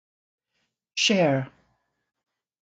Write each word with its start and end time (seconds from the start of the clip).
Share 0.95 1.45